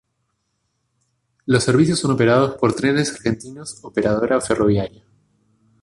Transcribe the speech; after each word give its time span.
Los 1.45 1.63
servicios 1.63 1.99
son 1.99 2.09
operados 2.09 2.55
por 2.55 2.73
Trenes 2.73 3.13
Argentinos 3.13 3.77
Operadora 3.83 4.41
Ferroviaria. 4.41 5.05